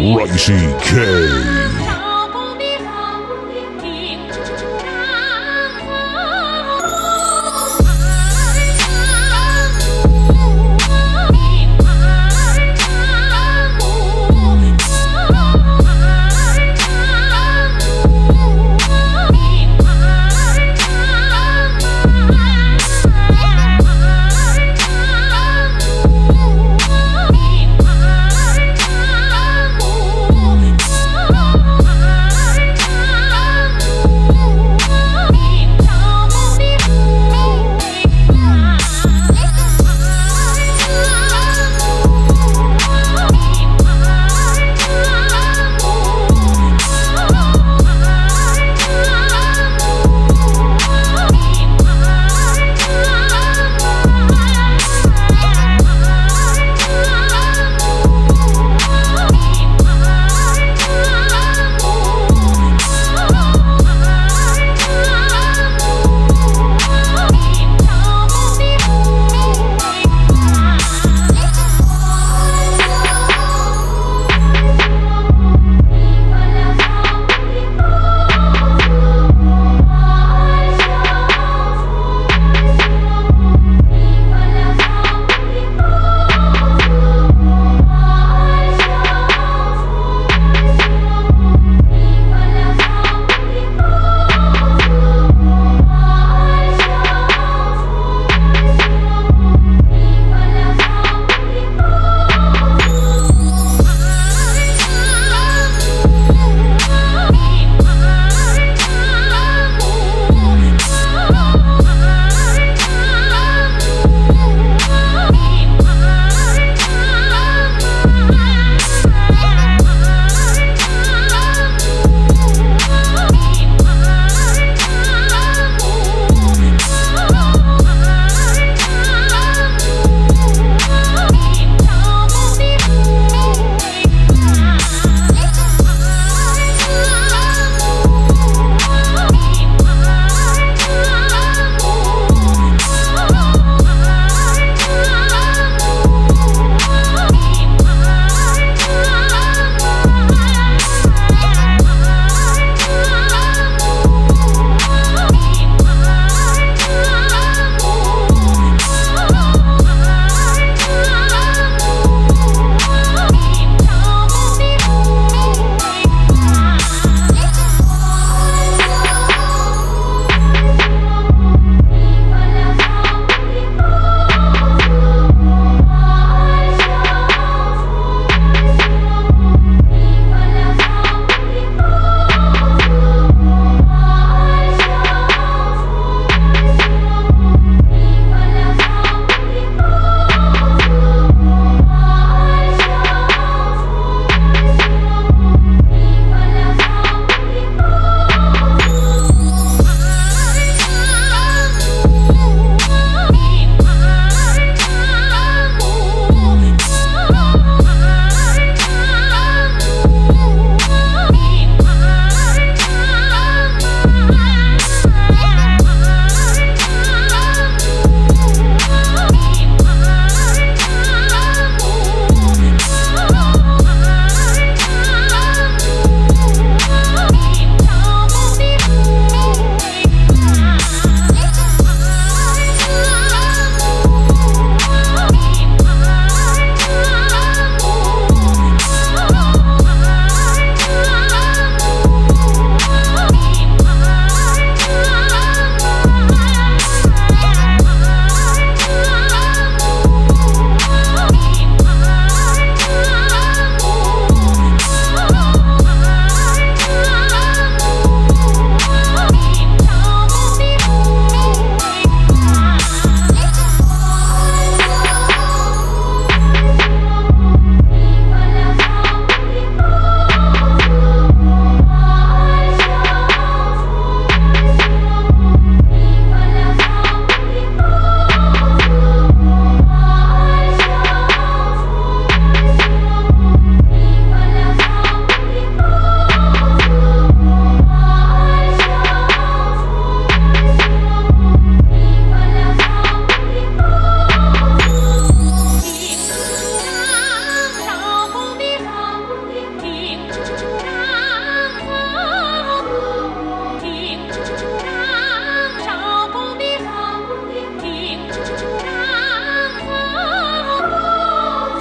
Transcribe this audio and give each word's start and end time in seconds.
Ricey 0.00 0.56
K. 0.80 1.79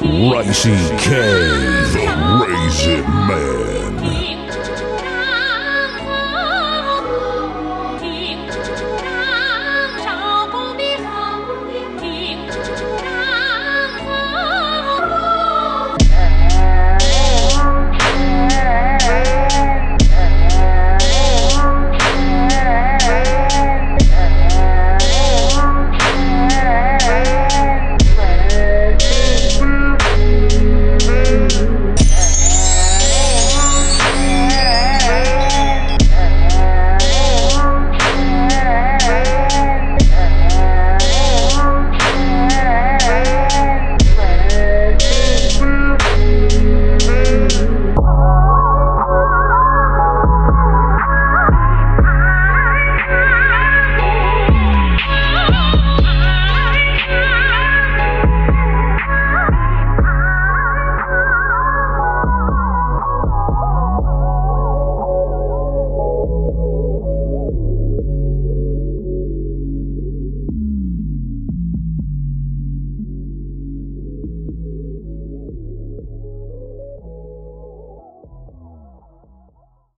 Ricey 0.10 0.74
K, 0.98 1.10
the 1.94 2.06
Raisin 2.42 3.06
Man. 3.28 4.19